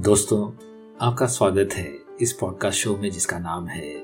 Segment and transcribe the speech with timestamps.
[0.00, 0.52] दोस्तों,
[1.00, 3.94] आपका स्वागत है इस पॉडकास्ट शो में जिसका नाम है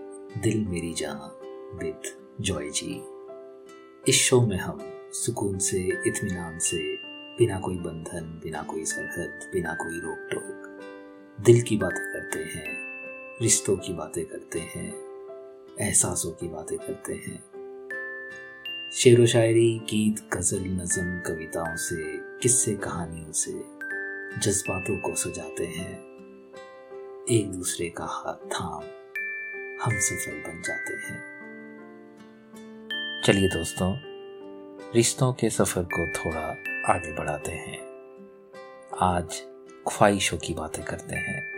[0.41, 1.39] दिल मेरी जहाँ
[1.75, 2.01] विद
[2.41, 3.05] जॉय जी।
[4.09, 4.81] इस शो में हम
[5.13, 6.97] सुकून से, इत्मीनान से,
[7.39, 10.81] बिना कोई बंधन, बिना कोई सरहद, बिना कोई रोक टोक
[11.45, 12.77] दिल की बातें करते हैं,
[13.43, 14.95] रिश्तों की बातें करते हैं,
[15.81, 17.45] एहसासों की बातें करते हैं।
[18.93, 23.74] शेर व शायरी, गीत, गज़ल, नज़म, कविताओं से, किस्से, कहानियों से
[24.39, 26.01] जज्बातों को सजाते हैं।
[27.31, 28.83] एक दूसरे का हाथ थाम
[29.83, 31.35] हम सफल बन जाते हैं।
[33.25, 33.97] चलिए दोस्तों,
[34.95, 36.47] रिश्तों के सफ़र को थोड़ा
[36.93, 37.79] आगे बढ़ाते हैं।
[39.01, 39.43] आज
[39.89, 41.51] ख्वाहिशों की बातें करते हैं।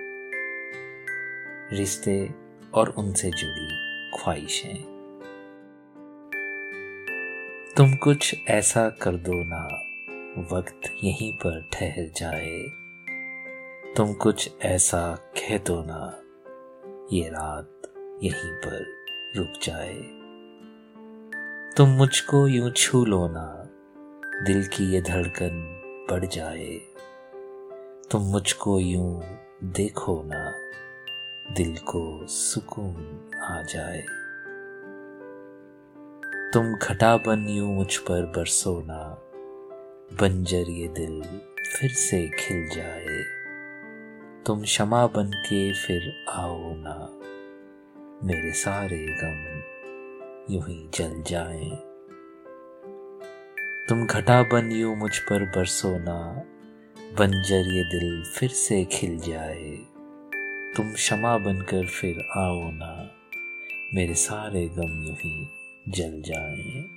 [1.72, 2.30] रिश्ते
[2.74, 3.70] और उनसे जुड़ी
[4.18, 4.96] ख्वाहिशें।
[7.76, 9.85] तुम कुछ ऐसा कर दो ना
[10.38, 12.62] वक्त यहीं पर ठहर जाए।
[13.96, 16.22] तुम कुछ ऐसा कह दो ना,
[17.12, 17.82] ये रात
[18.22, 18.96] यहीं पर
[19.36, 19.94] रुक जाए।
[21.76, 23.68] तुम मुझको यूँ छू लो ना,
[24.44, 25.62] दिल की ये धड़कन
[26.10, 26.80] बढ़ जाए।
[28.10, 29.22] तुम मुझको यूँ
[29.64, 30.52] देखो ना,
[31.54, 34.06] दिल को सुकून आ जाए।
[36.52, 39.15] तुम घटा बन यूँ मुझ पर बरसो ना
[40.12, 41.22] बंजर ये दिल
[41.72, 43.24] फिर से खिल जाए।
[44.46, 47.20] तुम क्षमा बन के फिर आओ ना।
[48.26, 49.62] मेरे सारे गम
[50.54, 51.70] यूँ ही जल जाए।
[53.88, 56.42] तुम घटा बन यू मुझ पर बरसो ना।
[57.18, 59.76] बंजर ये दिल फिर से खिल जाए।
[60.76, 63.10] तुम क्षमा बनकर फिर आओ ना।
[63.94, 65.48] मेरे सारे गम यूँ ही
[65.88, 66.95] जल जाए।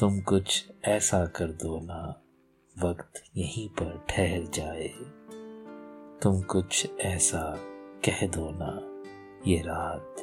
[0.00, 2.22] तुम कुछ ऐसा कर दो ना,
[2.84, 4.88] वक्त यहीं पर ठहर जाए।
[6.22, 7.56] तुम कुछ ऐसा
[8.04, 9.02] कह दो ना,
[9.50, 10.16] ये रात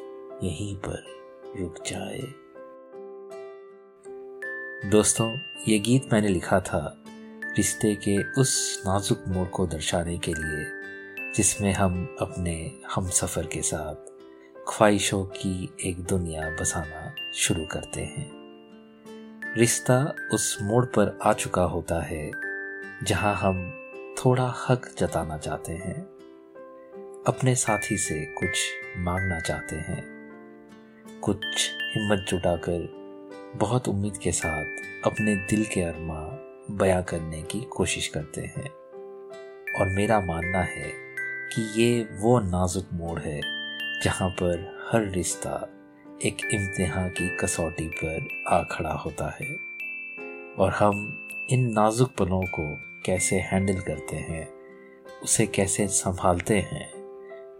[0.44, 1.04] यहीं पर
[1.60, 2.22] रुक जाए।
[4.90, 5.38] दोस्तों,
[5.68, 7.04] ये गीत मैंने लिखा था
[7.58, 10.66] रिश्ते के उस नाजुक मोड़ को दर्शाने के लिए,
[11.36, 13.96] जिसमें हम अपने हम सफ़र के साथ
[14.68, 18.37] ख्वाहिशों की एक दुनिया बसाना शुरू करते हैं।
[19.58, 22.32] रिश्ता उस मोड़ पर आ चुका होता है,
[23.04, 23.72] जहाँ हम
[24.18, 26.02] थोड़ा हक जताना चाहते हैं,
[27.28, 28.50] अपने साथी से कुछ
[28.98, 30.04] मांगना चाहते हैं,
[31.24, 32.88] कुछ हिम्मत जुटाकर
[33.56, 34.66] बहुत उम्मीद के साथ
[35.06, 36.22] अपने दिल के अरमा
[36.72, 38.70] बयां करने की कोशिश करते हैं।
[39.80, 40.92] और मेरा मानना है
[41.56, 43.42] कि ये वो नाजुक मोड़ है,
[44.04, 45.70] जहाँ पर हर रिश्ता
[46.26, 49.56] एक इम्तिहान की कसौटी पर आ खड़ा होता है
[50.56, 54.50] और हम इन नाजुक पलों को कैसे हैंडल करते हैं,
[55.24, 56.94] उसे कैसे संभालते हैं,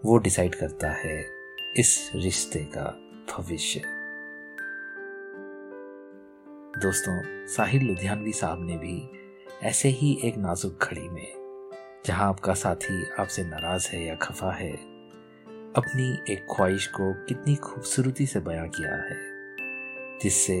[0.04, 1.26] वो डिसाइड करता है
[1.76, 2.84] इस रिश्ते का
[3.32, 3.80] भविष्य।
[6.82, 9.10] दोस्तों साहिल लुधियानवी साहब ने भी
[9.62, 11.26] ऐसे ही एक नाजुक घड़ी में,
[12.06, 14.97] जहाँ आपका साथी आपसे नाराज़ है या खफा है
[15.76, 19.16] अपनी एक ख्वाहिश को कितनी खूबसूरती से बयां किया है,
[20.18, 20.58] जिससे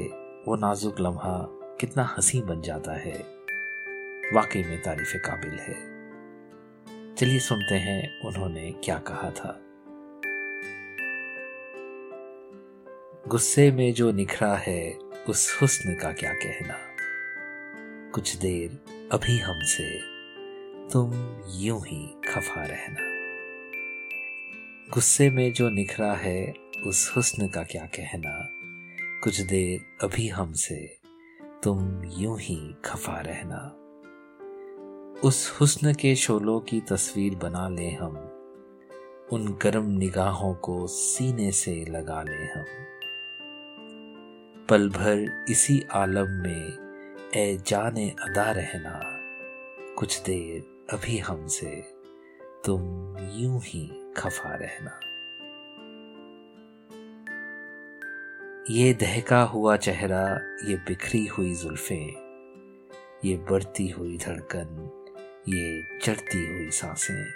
[0.48, 3.14] वो नाजुक लम्हा कितना हँसी बन जाता है,
[4.32, 5.74] वाकई में तारीफ़ काबिल है।
[7.14, 9.60] चलिए सुनते हैं उन्होंने क्या कहा था।
[13.28, 14.94] गुस्से में जो निखरा है,
[15.28, 16.74] उस हुस्न का क्या कहना?
[18.10, 18.70] कुछ देर
[19.12, 19.98] अभी हमसे,
[20.88, 21.12] तुम
[21.48, 23.07] यूँ ही खफा रहना।
[24.94, 26.54] गुस्से में जो निखरा है,
[26.86, 28.48] उस हुस्न का क्या कहना?
[29.20, 30.98] कुछ देर अभी हमसे,
[31.62, 33.74] तुम यूँ ही खफा रहना।
[35.20, 38.16] उस हुस्न के शोलों की तस्वीर बना ले हम।
[39.32, 42.64] उन गर्म निगाहों को सीने से लगा ले हम।
[44.68, 46.64] पल भर इसी आलम में
[47.36, 49.00] ए जाने अदा रहना।
[49.94, 51.97] कुछ देर अभी हमसे।
[52.64, 52.80] तुम
[53.18, 55.00] यूँ ही खफा रहना।
[58.70, 62.06] ये दहका हुआ चेहरा, ये बिखरी हुई जुल्फें,
[63.24, 64.90] ये बढ़ती हुई धड़कन,
[65.48, 67.26] ये चढ़ती हुई साँसें।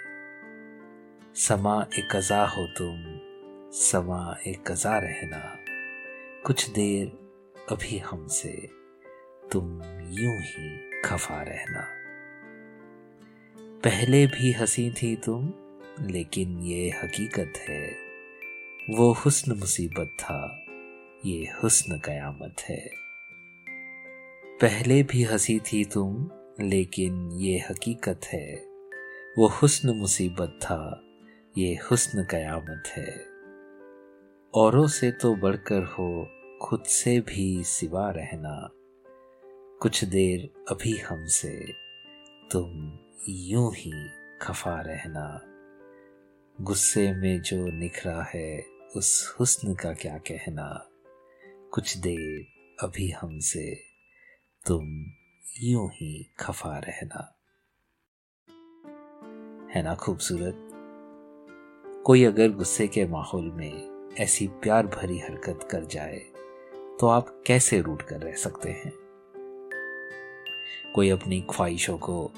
[1.35, 2.97] समा एक कज़ा हो तुम,
[3.71, 5.57] समा एक कज़ा रहना।
[6.45, 7.07] कुछ देर
[7.71, 8.69] अभी हमसे,
[9.51, 12.02] तुम यूँ ही खफा रहना।
[13.83, 15.53] पहले भी हँसी थी तुम,
[15.99, 17.95] लेकिन ये हकीकत है।
[18.89, 20.65] वो हुस्न मुसीबत था,
[21.25, 22.89] ये हुस्न कयामत है।
[24.61, 26.29] पहले भी हँसी थी तुम,
[26.61, 28.55] लेकिन ये हकीकत है।
[29.37, 31.03] वो हुस्न मुसीबत था,
[31.57, 33.25] ये हुस्न कयामत है।
[34.53, 36.27] औरों से तो बढ़कर हो,
[36.61, 38.69] खुद से भी सिवा रहना।
[39.81, 41.73] कुछ देर अभी हमसे,
[42.51, 42.99] तुम
[43.29, 44.09] यूँ ही
[44.41, 45.41] खफा रहना।
[46.61, 48.65] गुस्से में जो निखरा है,
[48.95, 50.89] उस हुस्न का क्या कहना?
[51.71, 52.45] कुछ देर
[52.83, 53.75] अभी हमसे,
[54.65, 54.83] तुम
[55.61, 57.39] यूँ ही खफा रहना।
[59.71, 60.69] है ना खूबसूरत?
[62.05, 63.73] कोई अगर गुस्से के माहौल में
[64.19, 66.19] ऐसी प्यार भरी हरकत कर जाए
[66.99, 68.93] तो आप कैसे रूट कर रह सकते हैं?
[70.95, 72.31] कोई अपनी ख्वाहिशों को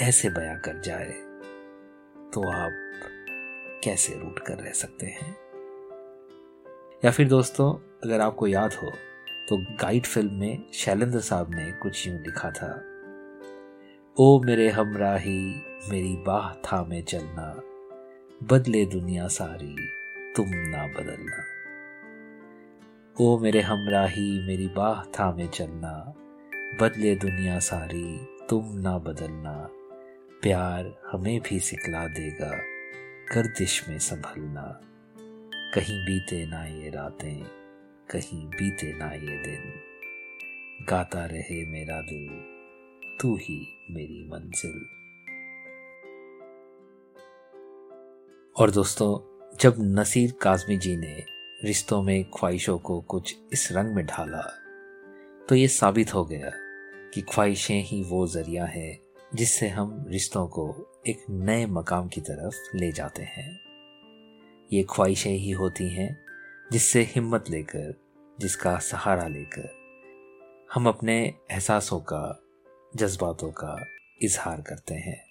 [0.00, 1.10] ऐसे बयां कर जाए
[2.34, 2.72] तो आप
[3.84, 5.36] कैसे रूट कर रह सकते हैं?
[7.04, 7.72] या फिर दोस्तों,
[8.04, 8.90] अगर आपको याद हो
[9.48, 12.70] तो गाइड फ़िल्म में शैलेंद्र साहब ने कुछ यूँ लिखा था,
[14.16, 17.62] ओ मेरे हमराही, मेरी बाह था में चलना,
[18.42, 19.76] बदले दुनिया सारी,
[20.36, 21.44] तुम ना बदलना।
[23.20, 26.14] ओ मेरे हमराही, मेरी बाह था में चलना,
[26.80, 28.18] बदले दुनिया सारी,
[28.50, 29.70] तुम ना बदलना
[30.44, 32.50] प्यार हमें भी सिखला देगा,
[33.34, 34.80] गर्दिश में संभलना।
[35.74, 37.44] कहीं बीते ना ये रातें,
[38.10, 39.72] कहीं बीते ना ये दिन।
[40.90, 42.28] गाता रहे मेरा दिल,
[43.20, 44.86] तू ही मेरी मंजिल।
[48.56, 51.24] और दोस्तों, जब नसीर काजमी जी ने
[51.64, 54.42] रिश्तों में ख्वाहिशों को कुछ इस रंग में ढाला
[55.48, 56.50] तो ये साबित हो गया
[57.14, 62.76] कि ख्वाहिशें ही वो ज़रिया है जिससे हम रिश्तों को एक नए मकाम की तरफ़
[62.76, 63.60] ले जाते हैं।
[64.72, 66.24] ये ख्वाहिशें ही होती हैं
[66.72, 68.00] जिससे हिम्मत लेकर,
[68.40, 69.68] जिसका सहारा लेकर,
[70.74, 72.42] हम अपने एहसासों का,
[72.96, 73.86] जज्बातों का
[74.22, 75.24] इजहार करते हैं।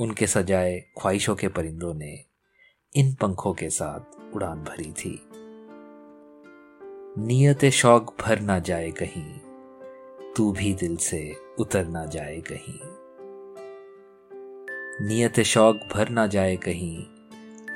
[0.00, 2.24] उनके सजाए ख्वाहिशों के परिंदों ने
[2.96, 5.28] इन पंखों के साथ उड़ान भरी थी।
[7.18, 9.49] नियत शौक भर ना जाए कहीं
[10.36, 12.78] तू भी दिल से उतर ना जाए कहीं।
[15.08, 17.02] नियत शौक भर ना जाए कहीं,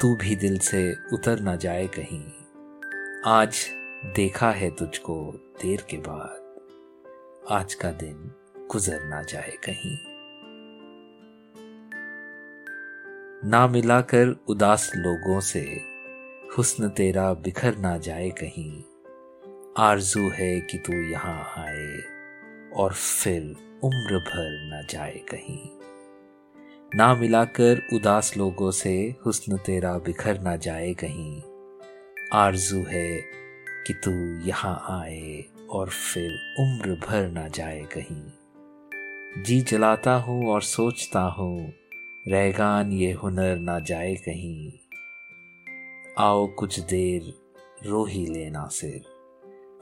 [0.01, 2.23] तू भी दिल से उतर ना जाए कहीं।
[3.27, 3.67] आज
[4.17, 5.17] देखा है तुझको
[5.63, 6.41] देर के बाद,
[7.51, 8.31] आज का दिन
[8.71, 9.97] गुजर ना जाए कहीं।
[13.51, 15.81] ना मिलाकर उदास लोगों से
[16.59, 18.83] हुस्न तेरा बिखर ना जाए कहीं।
[19.79, 22.14] आरज़ू है कि तू यहाँ आए
[22.77, 23.43] और फिर
[23.85, 25.59] उम्र भर न जाए कहीं।
[26.95, 28.95] ना मिलाकर उदास लोगों से
[29.27, 31.43] हुस्न तेरा बिखर ना जाए कहीं।
[32.33, 33.19] आरज़ू है
[33.87, 34.13] कि तू
[34.47, 41.73] यहाँ आए और फिर उम्र भर ना जाए कहीं। जी जलाता हूँ और सोचता हूँ,
[42.29, 44.73] रैगान ये हुनर ना जाए कहीं।
[46.19, 47.33] आओ कुछ देर
[47.87, 49.01] रो ही लेना सिर,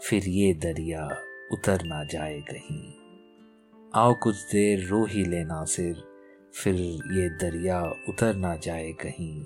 [0.03, 1.09] फिर ये दरिया
[1.53, 2.93] उतर ना जाए कहीं।
[3.95, 6.03] आओ कुछ देर रो ही लेना सिर,
[6.55, 9.45] फिर ये दरिया उतर ना जाए कहीं।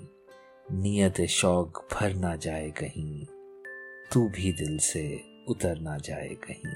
[0.73, 3.25] नियत शौक भर ना जाए कहीं,
[4.11, 6.73] तू भी दिल से उतर ना जाए कहीं।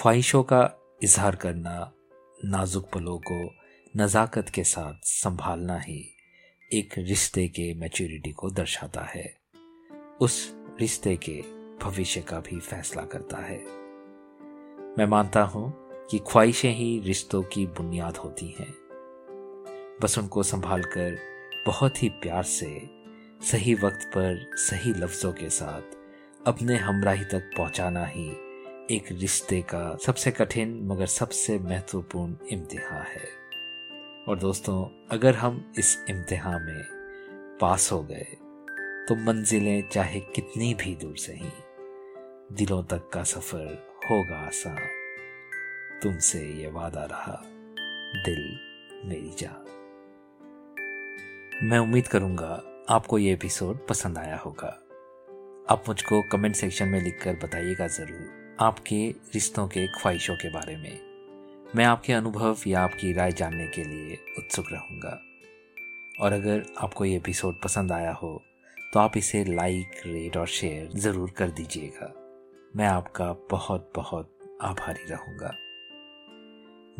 [0.00, 1.92] ख्वाहिशों का इजहार करना,
[2.44, 3.54] नाजुक पलों को
[3.96, 6.00] नज़ाकत के साथ संभालना ही
[6.72, 9.39] एक रिश्ते के मैच्योरिटी को दर्शाता है।
[10.20, 11.42] उस रिश्ते के
[11.84, 13.58] भविष्य का भी फैसला करता है।
[14.98, 18.74] मैं मानता हूँ कि ख्वाहिशें ही रिश्तों की बुनियाद होती हैं।
[20.02, 21.18] बस उनको संभाल कर
[21.66, 22.90] बहुत ही प्यार से,
[23.42, 25.82] सही वक्त पर सही लफ्ज़ों के साथ
[26.46, 28.30] अपने हमराही तक पहुंचाना ही
[28.96, 33.28] एक रिश्ते का सबसे कठिन मगर सबसे महत्वपूर्ण इम्तिहान है।
[34.28, 36.84] और दोस्तों, अगर हम इस इम्तिहान में
[37.60, 38.36] पास हो गए
[39.10, 41.48] तो मंजिलें चाहे कितनी भी दूर से ही,
[42.52, 43.66] दिलों तक का सफ़र
[44.10, 44.76] होगा आसान।
[46.02, 47.40] तुमसे ये वादा रहा,
[48.24, 48.58] दिल
[49.04, 49.64] मेरी जान।
[51.62, 54.68] मैं उम्मीद करूँगा आपको ये एपिसोड पसंद आया होगा।
[55.70, 61.00] आप मुझको कमेंट सेक्शन में लिखकर बताइएगा ज़रूर आपके रिश्तों के ख्वाहिशों के बारे में।
[61.76, 65.20] मैं आपके अनुभव या आपकी राय जानने के लिए उत्सुक रहूँगा।
[66.20, 68.42] और अगर आपको ये एपिसोड पसंद आया हो
[68.92, 72.14] तो आप इसे लाइक रेट और शेयर ज़रूर कर दीजिएगा।
[72.76, 75.54] मैं आपका बहुत बहुत आभारी रहूँगा।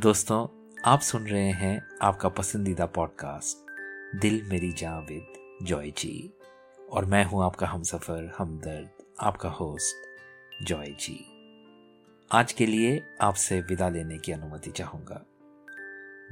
[0.01, 3.67] दोस्तों, आप सुन रहे हैं आपका पसंदीदा पॉडकास्ट
[4.21, 5.33] दिल मेरी जान विद
[5.63, 6.35] जॉय जी।
[6.91, 9.97] और मैं हूँ आपका हम सफ़र हमदर्द, आपका होस्ट
[10.65, 11.25] जॉय जी।
[12.33, 15.27] आज के लिए आपसे विदा लेने की अनुमति चाहूँगा।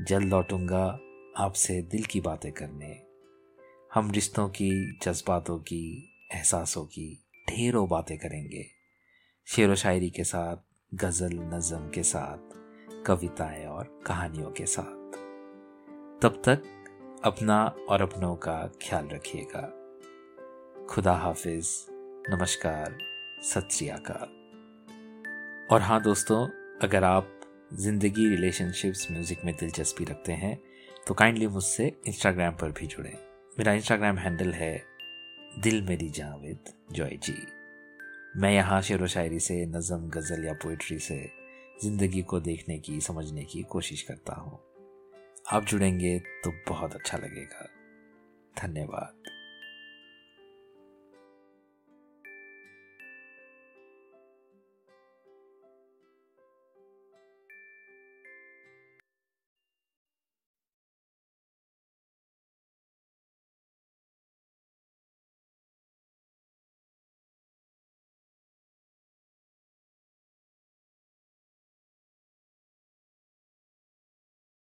[0.00, 1.00] जल्द लौटूँगा
[1.36, 3.07] आपसे दिल की बातें करने।
[3.94, 8.66] हम रिश्तों की, जज्बातों की, एहसासों की ढेरों बातें करेंगे।
[9.46, 10.56] शेर व शायरी के साथ,
[10.94, 12.38] गज़ल, नज़म के साथ,
[13.06, 15.12] कविताएँ और कहानियों के साथ।
[16.22, 16.62] तब तक
[17.24, 19.62] अपना और अपनों का ख्याल रखिएगा।
[20.90, 21.86] खुदा हाफिज।
[22.30, 22.98] नमस्कार।
[23.42, 24.28] सत श्री अकाल।
[25.70, 26.46] और हाँ दोस्तों,
[26.82, 27.40] अगर आप
[27.72, 30.62] ज़िंदगी रिलेशनशिप्स म्यूज़िक में दिलचस्पी रखते हैं
[31.06, 33.27] तो काइंडली मुझसे इंस्टाग्राम पर भी जुड़ें।
[33.58, 34.82] मेरा इंस्टाग्राम हैंडल है
[35.58, 36.58] दिल मेरी जावेद
[36.92, 37.46] जॉय जी।
[38.36, 41.30] मैं यहाँ शेर व शायरी से, नज़म, गज़ल या पोइट्री से
[41.82, 44.60] ज़िंदगी को देखने की, समझने की कोशिश करता हूँ।
[45.52, 47.68] आप जुड़ेंगे तो बहुत अच्छा लगेगा।
[48.58, 49.37] धन्यवाद।